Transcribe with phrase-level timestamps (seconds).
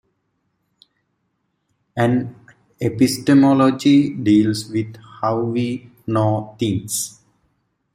[1.95, 2.35] An
[2.79, 7.19] epistemology deals with how we "know" things.